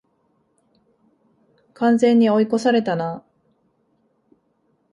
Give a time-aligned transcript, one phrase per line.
[1.75, 3.23] 完全に追い越されたな